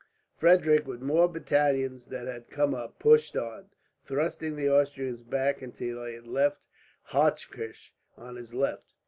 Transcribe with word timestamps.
Frederick, 0.35 0.87
with 0.87 0.99
more 0.99 1.27
battalions 1.29 2.07
that 2.07 2.25
had 2.25 2.49
come 2.49 2.73
up, 2.73 2.97
pushed 2.97 3.37
on; 3.37 3.65
thrusting 4.03 4.55
the 4.55 4.67
Austrians 4.67 5.21
back 5.21 5.61
until 5.61 6.03
he 6.05 6.15
had 6.15 6.25
left 6.25 6.63
Hochkirch 7.11 7.93
on 8.17 8.35
his 8.35 8.51
left. 8.51 8.95